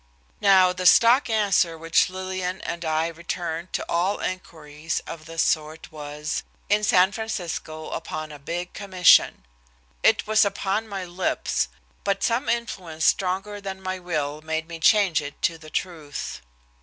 [0.41, 5.91] Now the stock answer which Lillian and I returned to all inquiries of this sort
[5.91, 9.45] was "In San Francisco upon a big commission."
[10.01, 11.67] It was upon my lips,
[12.03, 16.41] but some influence stronger than my will made me change it to the truth.